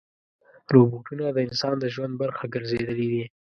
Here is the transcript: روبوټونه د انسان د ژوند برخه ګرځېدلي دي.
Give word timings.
روبوټونه 0.73 1.25
د 1.31 1.37
انسان 1.47 1.75
د 1.79 1.85
ژوند 1.93 2.13
برخه 2.21 2.45
ګرځېدلي 2.53 3.07
دي. 3.13 3.23